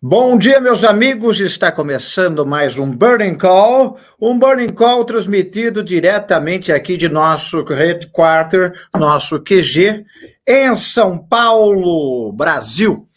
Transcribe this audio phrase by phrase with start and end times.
[0.00, 1.40] Bom dia, meus amigos.
[1.40, 8.74] Está começando mais um Burning Call, um Burning Call transmitido diretamente aqui de nosso headquarter,
[8.94, 10.06] nosso QG,
[10.46, 13.08] em São Paulo, Brasil.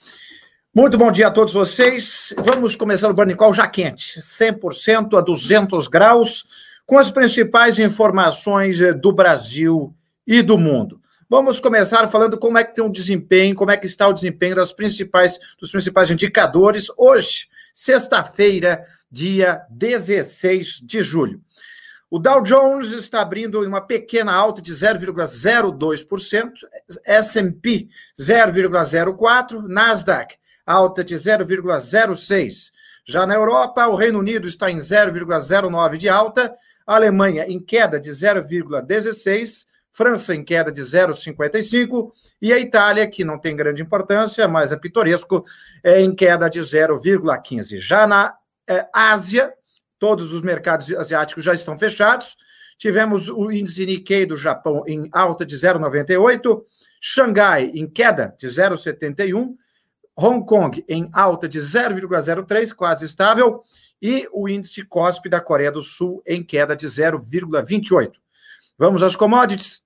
[0.73, 2.33] Muito bom dia a todos vocês.
[2.39, 6.45] Vamos começar o Burning Call já quente, 100% a 200 graus,
[6.83, 9.93] com as principais informações do Brasil
[10.25, 11.00] e do mundo.
[11.31, 14.53] Vamos começar falando como é que tem o desempenho, como é que está o desempenho
[14.53, 21.41] das principais, dos principais indicadores hoje, sexta-feira, dia 16 de julho.
[22.09, 26.51] O Dow Jones está abrindo uma pequena alta de 0,02%,
[27.05, 27.87] S&P
[28.19, 32.71] 0,04%, Nasdaq alta de 0,06%.
[33.05, 36.53] Já na Europa, o Reino Unido está em 0,09% de alta,
[36.85, 43.25] a Alemanha em queda de 0,16%, França em queda de 0,55 e a Itália, que
[43.25, 45.45] não tem grande importância, mas é pitoresco,
[45.83, 47.77] é em queda de 0,15.
[47.77, 48.33] Já na
[48.67, 49.53] é, Ásia,
[49.99, 52.37] todos os mercados asiáticos já estão fechados.
[52.77, 56.63] Tivemos o índice Nikkei do Japão em alta de 0,98,
[56.99, 59.55] Xangai em queda de 0,71,
[60.15, 63.61] Hong Kong em alta de 0,03, quase estável,
[64.01, 68.20] e o índice COSP da Coreia do Sul em queda de 0,28.
[68.81, 69.81] Vamos às commodities.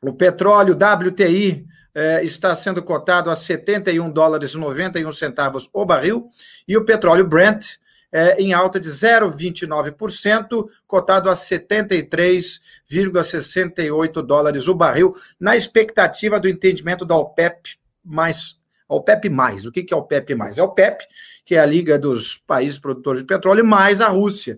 [0.00, 6.28] O petróleo WTI eh, está sendo cotado a 71 dólares e 91 centavos o barril,
[6.68, 7.78] e o petróleo Brent
[8.12, 17.04] eh, em alta de 0,29%, cotado a 73,68 dólares o barril, na expectativa do entendimento
[17.04, 19.66] da OPEP mais OPEP mais.
[19.66, 20.56] O que é OPEP mais?
[20.56, 21.04] É a OPEP,
[21.44, 24.56] que é a Liga dos Países Produtores de Petróleo, mais a Rússia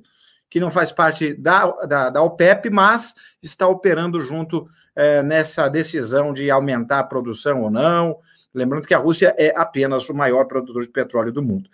[0.53, 6.31] que não faz parte da, da, da OPEP, mas está operando junto é, nessa decisão
[6.31, 8.19] de aumentar a produção ou não.
[8.53, 11.71] Lembrando que a Rússia é apenas o maior produtor de petróleo do mundo.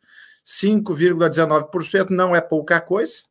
[0.44, 3.22] 5,19% não é pouca coisa.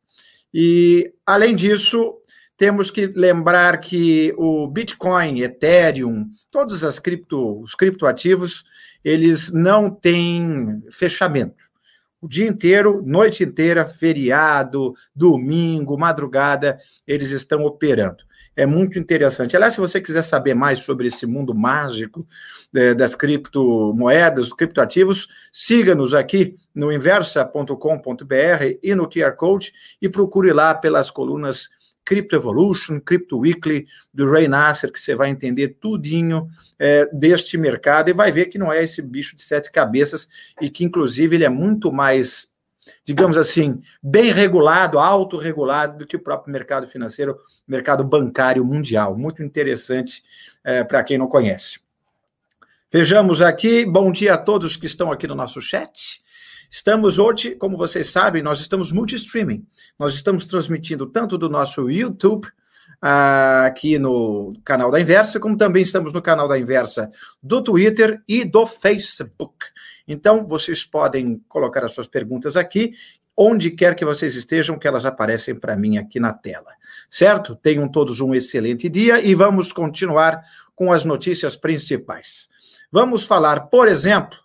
[0.54, 2.21] E, além disso,
[2.62, 8.62] temos que lembrar que o Bitcoin, Ethereum, todos as cripto, os criptoativos,
[9.04, 11.64] eles não têm fechamento.
[12.20, 18.22] O dia inteiro, noite inteira, feriado, domingo, madrugada, eles estão operando.
[18.54, 19.56] É muito interessante.
[19.56, 22.24] Aliás, se você quiser saber mais sobre esse mundo mágico
[22.72, 30.52] é, das criptomoedas, dos criptoativos, siga-nos aqui no inversa.com.br e no QR Code e procure
[30.52, 31.68] lá pelas colunas
[32.04, 36.48] Crypto Evolution, Crypto Weekly, do Ray Nasser, que você vai entender tudinho
[36.78, 40.28] é, deste mercado e vai ver que não é esse bicho de sete cabeças
[40.60, 42.48] e que, inclusive, ele é muito mais,
[43.04, 49.16] digamos assim, bem regulado, autorregulado do que o próprio mercado financeiro, mercado bancário mundial.
[49.16, 50.22] Muito interessante
[50.64, 51.80] é, para quem não conhece.
[52.90, 56.20] Vejamos aqui, bom dia a todos que estão aqui no nosso chat.
[56.74, 59.62] Estamos hoje, como vocês sabem, nós estamos multi-streaming.
[59.98, 65.82] Nós estamos transmitindo tanto do nosso YouTube, uh, aqui no canal da Inversa, como também
[65.82, 67.10] estamos no canal da Inversa
[67.42, 69.66] do Twitter e do Facebook.
[70.08, 72.94] Então, vocês podem colocar as suas perguntas aqui,
[73.36, 76.72] onde quer que vocês estejam, que elas aparecem para mim aqui na tela.
[77.10, 77.54] Certo?
[77.54, 80.40] Tenham todos um excelente dia e vamos continuar
[80.74, 82.48] com as notícias principais.
[82.90, 84.38] Vamos falar, por exemplo,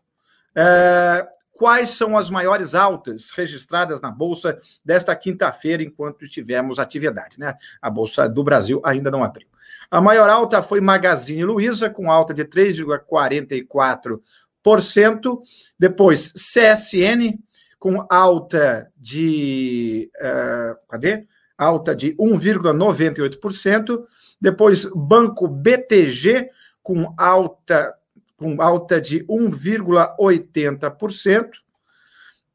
[0.57, 7.39] uh, quais são as maiores altas registradas na Bolsa desta quinta-feira, enquanto tivemos atividade.
[7.39, 7.55] Né?
[7.81, 9.47] A Bolsa do Brasil ainda não abriu.
[9.89, 15.41] A maior alta foi Magazine Luiza, com alta de 3,44%.
[15.79, 17.39] Depois, CSN,
[17.79, 20.11] com alta de.
[20.15, 21.25] Uh, cadê?
[21.57, 24.03] Alta de 1,98%.
[24.39, 26.51] Depois, Banco BTG,
[26.83, 27.96] com alta
[28.37, 31.49] com alta de 1,80%.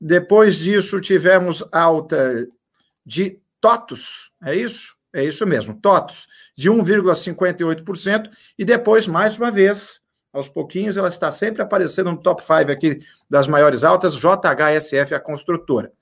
[0.01, 2.49] Depois disso, tivemos alta
[3.05, 4.97] de TOTUS, é isso?
[5.13, 6.27] É isso mesmo, TOTUS,
[6.57, 8.31] de 1,58%.
[8.59, 10.01] E depois, mais uma vez,
[10.33, 15.21] aos pouquinhos, ela está sempre aparecendo no top 5 aqui das maiores altas, JHSF, a
[15.21, 15.93] construtora.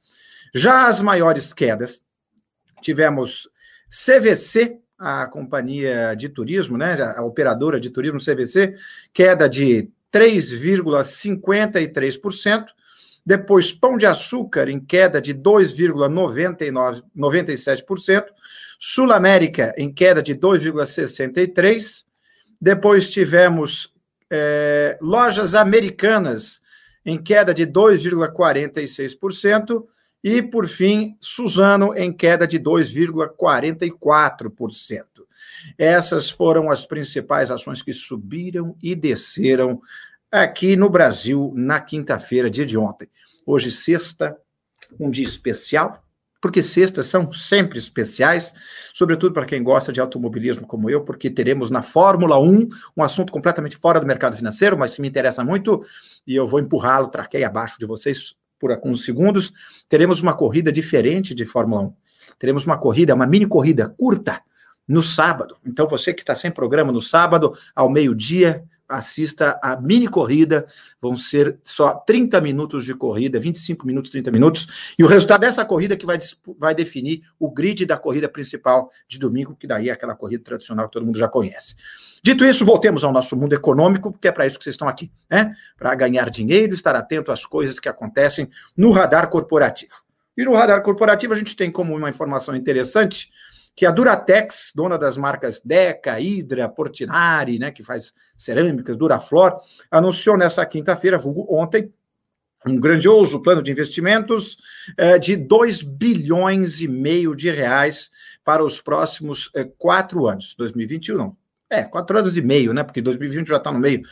[0.55, 2.01] Já as maiores quedas,
[2.81, 3.51] tivemos
[3.91, 8.75] CVC, a companhia de turismo, né, a operadora de turismo CVC,
[9.15, 12.67] queda de 3,53%.
[13.25, 18.25] Depois, Pão de Açúcar em queda de 2,97%.
[18.79, 22.05] Sul América em queda de 2,63%.
[22.61, 23.95] Depois tivemos
[24.31, 26.61] é, Lojas Americanas
[27.07, 29.83] em queda de 2,46%.
[30.23, 35.07] E, por fim, Suzano em queda de 2,44%.
[35.79, 39.81] Essas foram as principais ações que subiram e desceram
[40.31, 43.09] aqui no Brasil na quinta-feira, dia de ontem.
[43.47, 44.37] Hoje, sexta,
[44.99, 46.03] um dia especial,
[46.41, 48.55] porque sextas são sempre especiais,
[48.95, 53.33] sobretudo para quem gosta de automobilismo como eu, porque teremos na Fórmula 1 um assunto
[53.33, 55.85] completamente fora do mercado financeiro, mas que me interessa muito,
[56.27, 59.53] e eu vou empurrá-lo, traquei abaixo de vocês por alguns segundos.
[59.89, 61.93] Teremos uma corrida diferente de Fórmula 1.
[62.39, 64.43] Teremos uma corrida, uma mini corrida curta,
[64.87, 65.57] no sábado.
[65.65, 70.67] Então, você que está sem programa no sábado, ao meio-dia, assista a mini corrida,
[71.01, 75.65] vão ser só 30 minutos de corrida, 25 minutos, 30 minutos, e o resultado dessa
[75.65, 76.19] corrida que vai,
[76.59, 80.87] vai definir o grid da corrida principal de domingo, que daí é aquela corrida tradicional
[80.87, 81.75] que todo mundo já conhece.
[82.23, 85.11] Dito isso, voltemos ao nosso mundo econômico, porque é para isso que vocês estão aqui,
[85.31, 85.53] né?
[85.79, 89.95] Para ganhar dinheiro, estar atento às coisas que acontecem no radar corporativo.
[90.37, 93.31] E no radar corporativo a gente tem como uma informação interessante
[93.75, 99.59] que a Duratex, dona das marcas Deca, Hydra, Portinari, né, que faz cerâmicas, Duraflor,
[99.91, 101.93] anunciou nessa quinta-feira, ontem,
[102.67, 104.59] um grandioso plano de investimentos
[104.97, 108.11] eh, de 2 bilhões e meio de reais
[108.45, 110.55] para os próximos eh, quatro anos.
[110.59, 111.37] 2021 não.
[111.71, 112.83] É, quatro anos e meio, né?
[112.83, 114.03] Porque 2020 já está no meio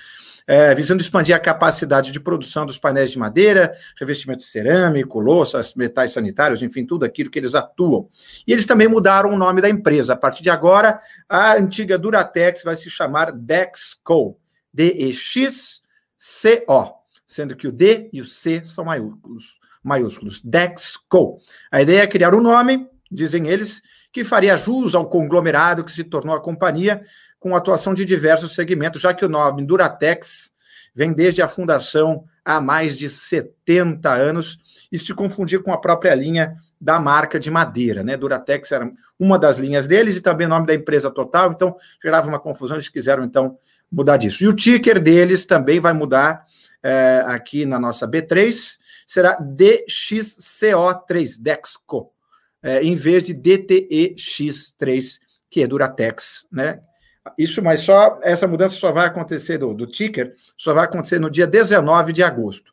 [0.49, 6.15] é, visando expandir a capacidade de produção dos painéis de madeira, revestimento cerâmico, louças, metais
[6.15, 8.09] sanitários, enfim, tudo aquilo que eles atuam.
[8.47, 10.15] E eles também mudaram o nome da empresa.
[10.15, 10.99] A partir de agora,
[11.29, 14.39] a antiga Duratex vai se chamar Dexco,
[14.73, 15.85] D-E-X-C-O,
[17.27, 19.61] sendo que o D e o C são maiúsculos.
[19.85, 20.41] maiúsculos.
[20.41, 21.41] Dexco.
[21.71, 23.83] A ideia é criar um nome, dizem eles,
[24.19, 27.03] que faria jus ao conglomerado que se tornou a companhia,
[27.39, 30.51] com atuação de diversos segmentos, já que o nome Duratex
[30.93, 34.59] vem desde a fundação há mais de 70 anos
[34.91, 38.17] e se confundir com a própria linha da marca de madeira, né?
[38.17, 42.27] Duratex era uma das linhas deles e também o nome da empresa total, então gerava
[42.27, 43.57] uma confusão, eles quiseram então
[43.89, 44.43] mudar disso.
[44.43, 46.43] E o ticker deles também vai mudar
[46.83, 52.13] é, aqui na nossa B3, será DXCO3, Dexco,
[52.63, 55.19] é, em vez de DTEX3,
[55.51, 56.81] que é Duratex, né?
[57.37, 61.31] Isso, mas só essa mudança só vai acontecer do, do ticker, só vai acontecer no
[61.31, 62.73] dia 19 de agosto.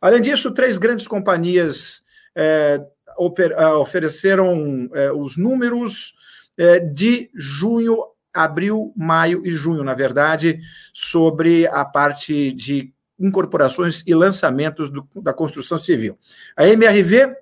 [0.00, 2.02] Além disso, três grandes companhias
[2.36, 2.84] é,
[3.16, 6.14] oper, uh, ofereceram é, os números
[6.58, 7.96] é, de junho,
[8.32, 10.60] abril, maio e junho, na verdade,
[10.92, 16.18] sobre a parte de incorporações e lançamentos do, da construção civil.
[16.56, 17.34] A MRV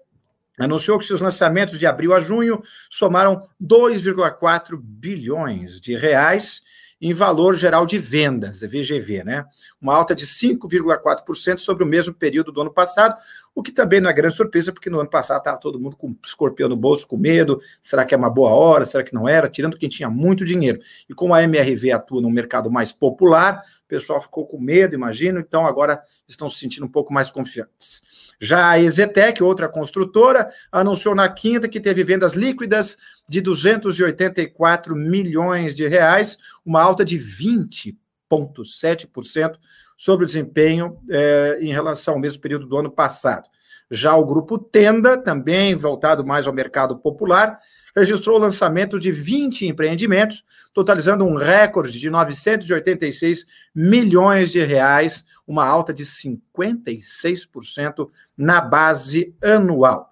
[0.59, 6.63] anunciou que seus lançamentos de abril a junho somaram 2,4 bilhões de reais
[7.05, 9.45] em valor geral de vendas, VGV, né?
[9.81, 13.21] Uma alta de 5,4% sobre o mesmo período do ano passado,
[13.53, 16.15] o que também não é grande surpresa, porque no ano passado estava todo mundo com
[16.25, 19.51] escorpião no bolso, com medo, será que é uma boa hora, será que não era,
[19.51, 20.81] tirando quem tinha muito dinheiro.
[21.09, 25.41] E como a MRV atua no mercado mais popular, o pessoal ficou com medo, imagino,
[25.41, 28.01] então agora estão se sentindo um pouco mais confiantes.
[28.41, 32.97] Já a Ezetec, outra construtora, anunciou na quinta que teve vendas líquidas
[33.29, 39.57] de 284 milhões de reais, uma alta de 20,7%
[39.97, 43.49] sobre o desempenho eh, em relação ao mesmo período do ano passado.
[43.95, 47.59] Já o grupo Tenda, também voltado mais ao mercado popular,
[47.95, 55.67] registrou o lançamento de 20 empreendimentos, totalizando um recorde de 986 milhões de reais, uma
[55.67, 60.12] alta de 56% na base anual.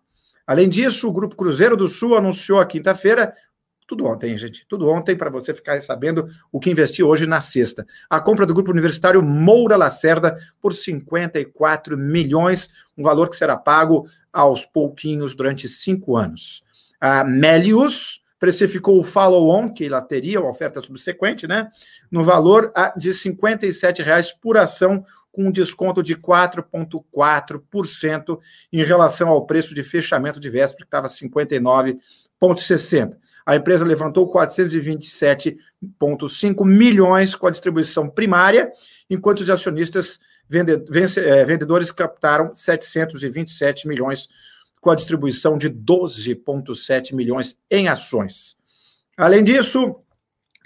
[0.50, 3.32] Além disso, o Grupo Cruzeiro do Sul anunciou a quinta-feira
[3.86, 4.66] tudo ontem, gente.
[4.68, 7.86] Tudo ontem para você ficar sabendo o que investiu hoje na sexta.
[8.08, 14.08] A compra do grupo universitário Moura Lacerda por 54 milhões, um valor que será pago
[14.32, 16.64] aos pouquinhos durante cinco anos.
[17.00, 21.70] A Melius precificou o follow-on, que ela teria, a oferta subsequente, né,
[22.10, 28.38] no valor de R$ 57,00 por ação, com um desconto de 4,4%
[28.72, 33.16] em relação ao preço de fechamento de véspera, que estava 59,60.
[33.46, 38.72] A empresa levantou 427,5 milhões com a distribuição primária,
[39.08, 40.20] enquanto os acionistas
[40.52, 44.28] eh, vendedores captaram 727 milhões
[44.80, 48.56] com a distribuição de 12,7 milhões em ações.
[49.16, 49.96] Além disso,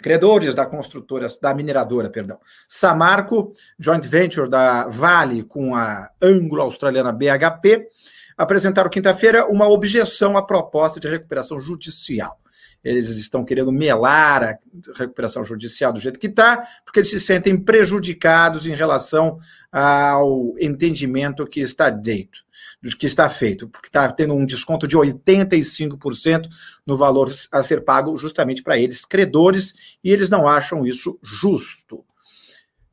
[0.02, 7.88] credores da construtora, da mineradora, perdão, Samarco, joint venture da Vale com a anglo-australiana BHP,
[8.36, 12.38] apresentaram quinta-feira uma objeção à proposta de recuperação judicial.
[12.84, 14.58] Eles estão querendo melar a
[14.94, 19.38] recuperação judicial do jeito que está, porque eles se sentem prejudicados em relação
[19.72, 22.44] ao entendimento que está dito,
[22.82, 26.48] do que está feito, porque está tendo um desconto de 85%
[26.86, 32.04] no valor a ser pago justamente para eles, credores, e eles não acham isso justo.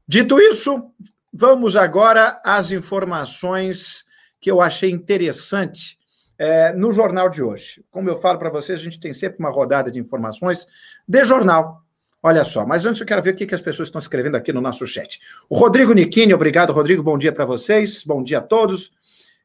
[0.07, 0.91] Dito isso,
[1.33, 4.05] vamos agora às informações
[4.39, 6.00] que eu achei interessante
[6.41, 7.85] é, no jornal de hoje.
[7.91, 10.67] Como eu falo para vocês, a gente tem sempre uma rodada de informações
[11.07, 11.83] de jornal.
[12.23, 14.51] Olha só, mas antes eu quero ver o que, que as pessoas estão escrevendo aqui
[14.51, 15.19] no nosso chat.
[15.47, 18.91] O Rodrigo Niquini, obrigado, Rodrigo, bom dia para vocês, bom dia a todos.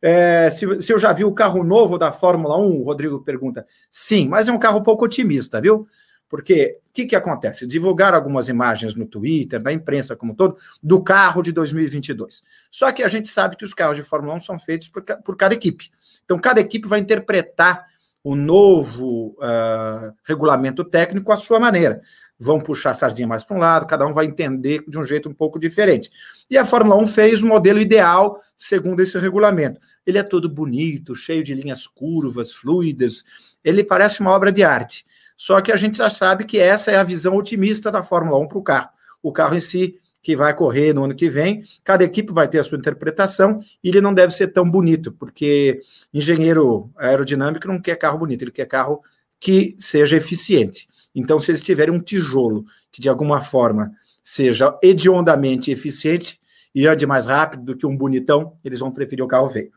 [0.01, 3.67] É, se, se, eu já vi o carro novo da Fórmula 1, o Rodrigo pergunta.
[3.91, 5.87] Sim, mas é um carro pouco otimista, viu?
[6.29, 7.67] Porque o que, que acontece?
[7.67, 12.43] Divulgaram algumas imagens no Twitter, da imprensa como todo, do carro de 2022.
[12.71, 15.37] Só que a gente sabe que os carros de Fórmula 1 são feitos por, por
[15.37, 15.91] cada equipe.
[16.25, 17.87] Então, cada equipe vai interpretar
[18.27, 22.01] o novo uh, regulamento técnico à sua maneira.
[22.37, 25.29] Vão puxar a sardinha mais para um lado, cada um vai entender de um jeito
[25.29, 26.11] um pouco diferente.
[26.51, 29.81] E a Fórmula 1 fez o modelo ideal segundo esse regulamento.
[30.05, 33.23] Ele é todo bonito, cheio de linhas curvas, fluidas.
[33.63, 35.05] Ele parece uma obra de arte.
[35.37, 38.49] Só que a gente já sabe que essa é a visão otimista da Fórmula 1
[38.49, 38.89] para o carro.
[39.23, 41.63] O carro em si que vai correr no ano que vem.
[41.85, 45.81] Cada equipe vai ter a sua interpretação e ele não deve ser tão bonito, porque
[46.13, 49.03] engenheiro aerodinâmico não quer carro bonito, ele quer carro
[49.39, 50.89] que seja eficiente.
[51.15, 56.41] Então, se eles tiverem um tijolo que de alguma forma seja hediondamente eficiente
[56.75, 59.71] e ande mais rápido do que um bonitão, eles vão preferir o carro feio.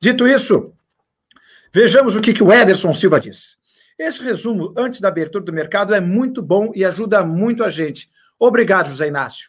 [0.00, 0.72] Dito isso,
[1.70, 3.58] vejamos o que, que o Ederson Silva diz.
[4.02, 8.10] Esse resumo, antes da abertura do mercado, é muito bom e ajuda muito a gente.
[8.36, 9.48] Obrigado, José Inácio.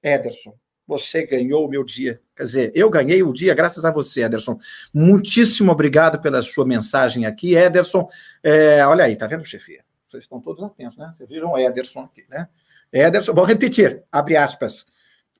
[0.00, 0.54] Ederson,
[0.86, 2.20] você ganhou o meu dia.
[2.36, 4.56] Quer dizer, eu ganhei o dia graças a você, Ederson.
[4.94, 8.08] Muitíssimo obrigado pela sua mensagem aqui, Ederson.
[8.40, 9.84] É, olha aí, tá vendo, chefia?
[10.08, 11.12] Vocês estão todos atentos, né?
[11.16, 12.48] Vocês viram Ederson aqui, né?
[12.92, 14.86] Ederson, vou repetir, abre aspas.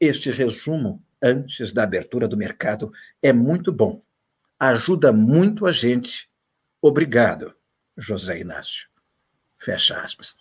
[0.01, 4.03] Este resumo, antes da abertura do mercado, é muito bom.
[4.59, 6.29] Ajuda muito a gente.
[6.81, 7.55] Obrigado,
[8.03, 8.89] José Inácio.
[9.59, 10.35] Fecha aspas.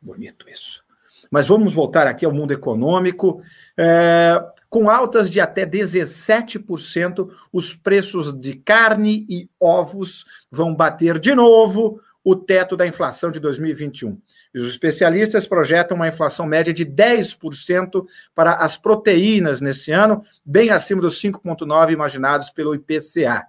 [0.00, 0.82] Bonito isso.
[1.30, 3.42] Mas vamos voltar aqui ao mundo econômico.
[3.76, 11.34] É, com altas de até 17%, os preços de carne e ovos vão bater de
[11.34, 14.18] novo o teto da inflação de 2021.
[14.54, 21.02] Os especialistas projetam uma inflação média de 10% para as proteínas nesse ano, bem acima
[21.02, 23.46] dos 5,9% imaginados pelo IPCA.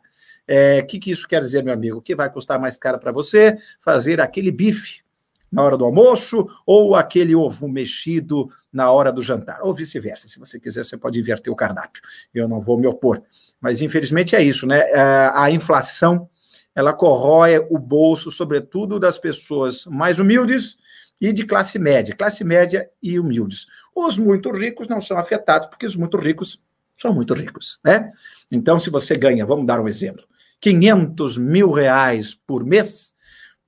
[0.47, 2.01] O é, que, que isso quer dizer, meu amigo?
[2.01, 5.03] Que vai custar mais caro para você fazer aquele bife
[5.51, 10.27] na hora do almoço ou aquele ovo mexido na hora do jantar, ou vice-versa.
[10.27, 12.01] Se você quiser, você pode inverter o cardápio.
[12.33, 13.23] Eu não vou me opor.
[13.59, 14.79] Mas, infelizmente, é isso, né?
[14.89, 16.29] É, a inflação,
[16.75, 20.77] ela corrói o bolso, sobretudo das pessoas mais humildes
[21.21, 23.65] e de classe média, classe média e humildes.
[23.95, 26.61] Os muito ricos não são afetados, porque os muito ricos
[26.97, 28.11] são muito ricos, né?
[28.51, 30.25] Então, se você ganha, vamos dar um exemplo,
[30.61, 33.13] 500 mil reais por mês,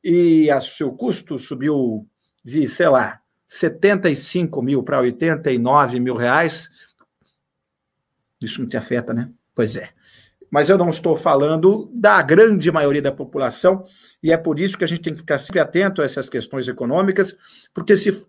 [0.03, 2.07] e o seu custo subiu
[2.43, 6.69] de, sei lá, 75 mil para 89 mil reais,
[8.39, 9.29] isso não te afeta, né?
[9.53, 9.89] Pois é.
[10.49, 13.83] Mas eu não estou falando da grande maioria da população,
[14.23, 16.67] e é por isso que a gente tem que ficar sempre atento a essas questões
[16.67, 17.35] econômicas,
[17.73, 18.25] porque se,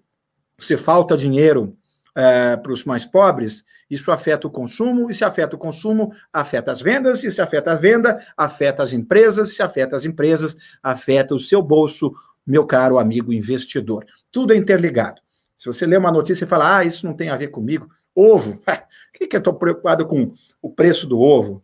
[0.59, 1.78] se falta dinheiro
[2.19, 6.73] é, para os mais pobres, isso afeta o consumo, e se afeta o consumo, afeta
[6.73, 11.33] as vendas, e se afeta a venda, afeta as empresas, se afeta as empresas, afeta
[11.33, 12.13] o seu bolso,
[12.45, 14.05] meu caro amigo investidor.
[14.33, 15.23] Tudo é interligado.
[15.57, 18.61] Se você lê uma notícia e fala, ah, isso não tem a ver comigo, ovo,
[18.67, 21.63] o que, que eu estou preocupado com o preço do ovo?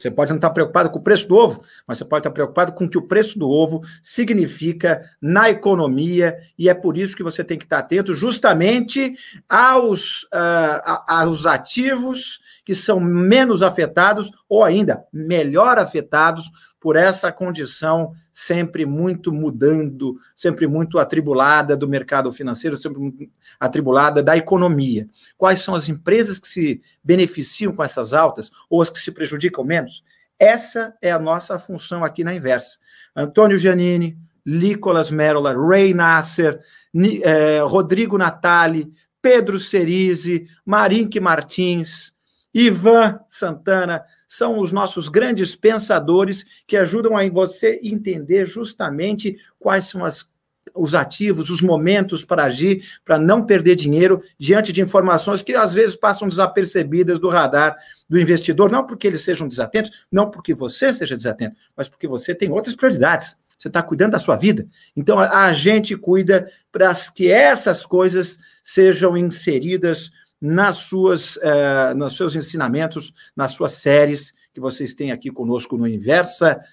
[0.00, 2.72] Você pode não estar preocupado com o preço do ovo, mas você pode estar preocupado
[2.72, 7.22] com o que o preço do ovo significa na economia, e é por isso que
[7.22, 9.14] você tem que estar atento justamente
[9.48, 18.12] aos, uh, aos ativos que são menos afetados, ou ainda melhor afetados por essa condição
[18.32, 23.28] sempre muito mudando, sempre muito atribulada do mercado financeiro, sempre muito
[23.60, 25.06] atribulada da economia.
[25.36, 29.62] Quais são as empresas que se beneficiam com essas altas ou as que se prejudicam
[29.62, 30.02] menos?
[30.38, 32.78] Essa é a nossa função aqui na Inversa.
[33.14, 36.60] Antônio Giannini, Nicolas Merola, Ray Nasser,
[36.94, 42.14] eh, Rodrigo Natali, Pedro Cerise, Marinque Martins,
[42.54, 50.04] Ivan Santana, são os nossos grandes pensadores que ajudam a você entender justamente quais são
[50.04, 50.28] as,
[50.72, 55.72] os ativos, os momentos para agir, para não perder dinheiro diante de informações que às
[55.72, 57.76] vezes passam desapercebidas do radar
[58.08, 62.32] do investidor, não porque eles sejam desatentos, não porque você seja desatento, mas porque você
[62.32, 63.36] tem outras prioridades.
[63.58, 64.64] Você está cuidando da sua vida.
[64.96, 72.16] Então a, a gente cuida para que essas coisas sejam inseridas nas suas, uh, nos
[72.16, 76.64] seus ensinamentos, nas suas séries que vocês têm aqui conosco no inversa.com.br.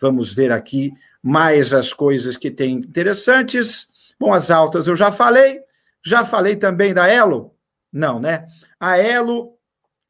[0.00, 3.88] Vamos ver aqui mais as coisas que tem interessantes.
[4.18, 5.60] Bom, as altas eu já falei.
[6.04, 7.54] Já falei também da Elo?
[7.92, 8.46] Não, né?
[8.78, 9.55] A Elo,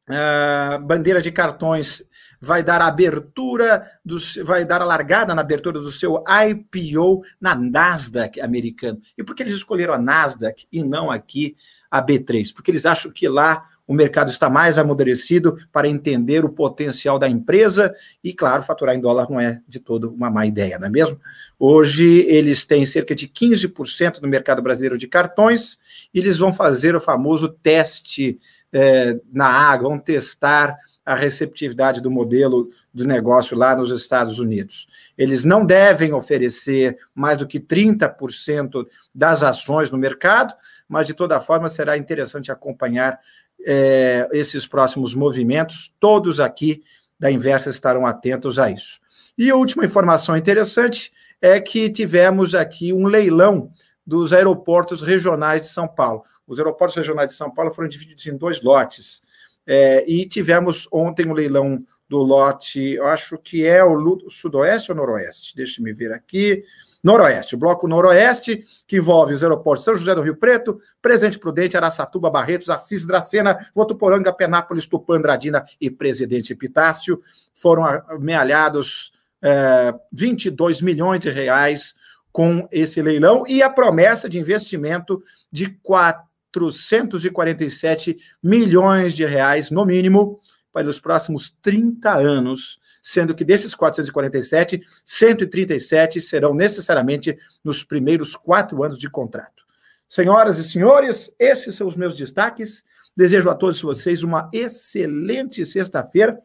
[0.09, 2.03] uh, bandeira de cartões
[2.39, 8.39] vai dar abertura, do, vai dar a largada na abertura do seu IPO na Nasdaq
[8.39, 8.99] americano.
[9.17, 11.55] E por que eles escolheram a Nasdaq e não aqui
[11.89, 12.53] a B3?
[12.53, 17.29] Porque eles acham que lá o mercado está mais amadurecido para entender o potencial da
[17.29, 20.89] empresa e, claro, faturar em dólar não é de todo uma má ideia, não é
[20.89, 21.17] mesmo?
[21.57, 25.77] Hoje eles têm cerca de 15% do mercado brasileiro de cartões
[26.13, 28.37] e eles vão fazer o famoso teste
[28.71, 34.87] é, na água, vão testar a receptividade do modelo do negócio lá nos Estados Unidos.
[35.17, 40.53] Eles não devem oferecer mais do que 30% das ações no mercado,
[40.87, 43.17] mas de toda forma será interessante acompanhar
[43.65, 45.95] é, esses próximos movimentos.
[45.97, 46.83] Todos aqui
[47.17, 48.99] da Inversa estarão atentos a isso.
[49.37, 53.71] E a última informação interessante é que tivemos aqui um leilão
[54.05, 56.23] dos aeroportos regionais de São Paulo.
[56.47, 59.21] Os aeroportos regionais de São Paulo foram divididos em dois lotes.
[59.65, 64.97] É, e tivemos ontem o um leilão do lote, acho que é o sudoeste ou
[64.97, 65.53] noroeste?
[65.55, 66.63] Deixe-me ver aqui.
[67.03, 71.77] Noroeste, o bloco Noroeste, que envolve os aeroportos São José do Rio Preto, Presidente Prudente,
[71.77, 77.21] Araçatuba, Barretos, Assis, Dracena, Votuporanga, Penápolis, Tupã, Andradina e Presidente Epitácio.
[77.53, 79.11] Foram amealhados
[79.41, 81.93] é, 22 milhões de reais
[82.31, 89.85] com esse leilão e a promessa de investimento de 4 447 milhões de reais, no
[89.85, 90.39] mínimo,
[90.71, 98.83] para os próximos 30 anos, sendo que desses 447, 137 serão necessariamente nos primeiros quatro
[98.83, 99.63] anos de contrato.
[100.09, 102.83] Senhoras e senhores, esses são os meus destaques.
[103.15, 106.39] Desejo a todos vocês uma excelente sexta-feira.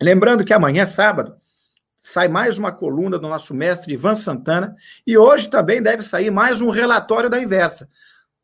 [0.00, 1.34] Lembrando que amanhã, sábado,
[1.98, 6.60] sai mais uma coluna do nosso mestre Ivan Santana e hoje também deve sair mais
[6.60, 7.88] um relatório da inversa.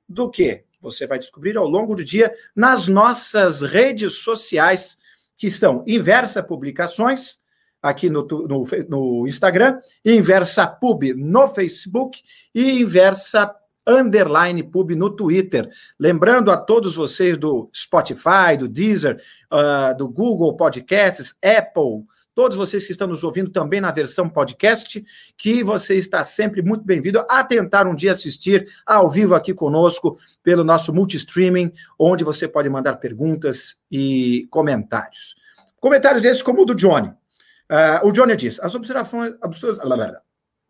[0.09, 0.65] Do que?
[0.81, 4.99] Você vai descobrir ao longo do dia nas nossas redes sociais,
[5.37, 7.39] que são Inversa Publicações,
[7.83, 12.23] aqui no, no, no Instagram, Inversa Pub no Facebook
[12.55, 13.55] e Inversa
[13.87, 15.69] underline pub no Twitter.
[15.99, 22.85] Lembrando a todos vocês do Spotify, do Deezer, uh, do Google Podcasts, Apple, todos vocês
[22.85, 25.05] que estão nos ouvindo também na versão podcast,
[25.37, 30.19] que você está sempre muito bem-vindo a tentar um dia assistir ao vivo aqui conosco
[30.43, 35.37] pelo nosso multistreaming, onde você pode mandar perguntas e comentários.
[35.81, 37.09] Comentários esses como o do Johnny.
[37.09, 39.35] Uh, o Johnny diz: as observações.
[39.43, 40.19] observações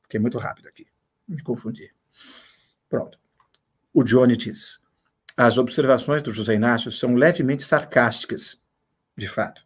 [0.03, 0.87] Fiquei muito rápido aqui,
[1.27, 1.90] me confundi.
[2.88, 3.18] Pronto.
[3.92, 4.79] O Johnny diz:
[5.37, 8.61] as observações do José Inácio são levemente sarcásticas,
[9.16, 9.64] de fato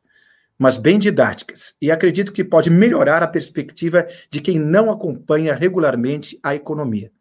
[0.59, 6.38] mas bem didáticas, e acredito que pode melhorar a perspectiva de quem não acompanha regularmente
[6.42, 7.12] a economia.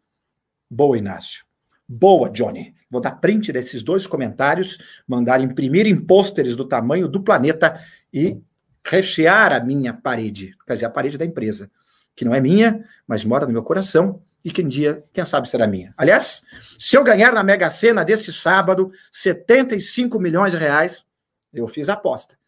[0.68, 1.44] Boa, Inácio.
[1.88, 2.74] Boa, Johnny.
[2.90, 7.80] Vou dar print desses dois comentários, mandar imprimir em pôsteres do tamanho do planeta
[8.12, 8.40] e
[8.84, 11.70] rechear a minha parede, quer dizer, a parede da empresa,
[12.16, 15.48] que não é minha, mas mora no meu coração e que um dia, quem sabe,
[15.48, 15.94] será minha.
[15.96, 16.42] Aliás,
[16.78, 21.04] se eu ganhar na Mega Sena desse sábado 75 milhões de reais,
[21.52, 22.38] eu fiz a aposta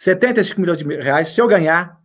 [0.00, 1.28] 75 milhões de reais.
[1.28, 2.00] Se eu ganhar,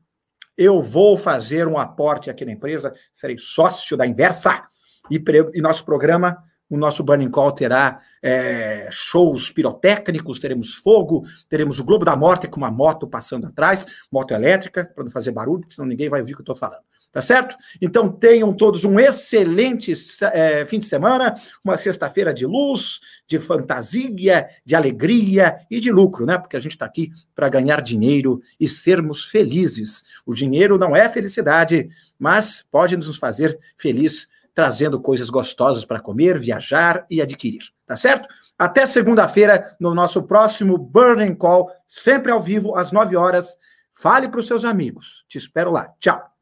[0.58, 4.68] eu vou fazer um aporte aqui na empresa, serei sócio da Inversa.
[5.10, 11.80] E, e nosso programa, o nosso Burning Call terá é, shows pirotécnicos, teremos fogo, teremos
[11.80, 15.64] o Globo da Morte com uma moto passando atrás, moto elétrica, para não fazer barulho,
[15.70, 16.84] senão ninguém vai ouvir o que eu estou falando.
[17.16, 17.56] Tá certo?
[17.82, 19.94] Então tenham todos um excelente
[20.34, 26.26] é, fim de semana, uma sexta-feira de luz, de fantasia, de alegria e de lucro,
[26.26, 26.38] né?
[26.38, 30.04] Porque a gente está aqui para ganhar dinheiro e sermos felizes.
[30.26, 31.88] O dinheiro não é felicidade,
[32.20, 37.64] mas pode nos fazer felizes trazendo coisas gostosas para comer, viajar e adquirir.
[37.88, 38.28] Tá certo?
[38.60, 43.58] Até segunda-feira no nosso próximo Burning Call, sempre ao vivo às 9 horas.
[43.94, 45.24] Fale para os seus amigos.
[45.30, 45.94] Te espero lá.
[45.98, 46.35] Tchau.